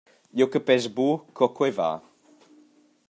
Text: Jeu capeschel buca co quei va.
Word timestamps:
Jeu 0.37 0.47
capeschel 0.53 0.93
buca 0.97 1.31
co 1.37 1.47
quei 1.57 1.71
va. 1.79 1.91